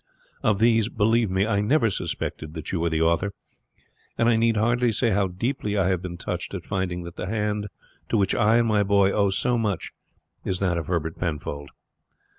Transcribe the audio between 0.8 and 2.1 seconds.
believe me, I never